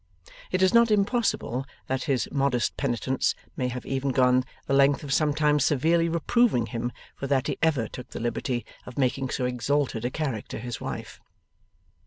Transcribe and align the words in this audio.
It 0.51 0.63
is 0.63 0.73
not 0.73 0.89
impossible 0.89 1.63
that 1.85 2.05
his 2.05 2.27
modest 2.31 2.75
penitence 2.75 3.35
may 3.55 3.67
have 3.67 3.85
even 3.85 4.09
gone 4.09 4.43
the 4.65 4.73
length 4.73 5.03
of 5.03 5.13
sometimes 5.13 5.63
severely 5.63 6.09
reproving 6.09 6.65
him 6.65 6.91
for 7.15 7.27
that 7.27 7.45
he 7.45 7.59
ever 7.61 7.87
took 7.87 8.09
the 8.09 8.19
liberty 8.19 8.65
of 8.87 8.97
making 8.97 9.29
so 9.29 9.45
exalted 9.45 10.03
a 10.03 10.09
character 10.09 10.57
his 10.57 10.81
wife. 10.81 11.19